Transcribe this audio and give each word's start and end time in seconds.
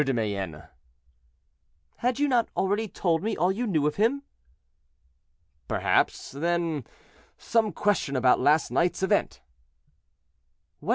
de 0.03 0.13
Mayenne." 0.15 0.63
"Had 1.97 2.17
you 2.17 2.27
not 2.27 2.49
already 2.57 2.87
told 2.87 3.21
me 3.21 3.37
all 3.37 3.51
you 3.51 3.67
knew 3.67 3.85
of 3.85 3.97
him?" 3.97 4.23
"Perhaps, 5.67 6.31
then, 6.31 6.85
some 7.37 7.71
question 7.71 8.15
about 8.15 8.39
last 8.39 8.71
night's 8.71 9.03
event." 9.03 9.41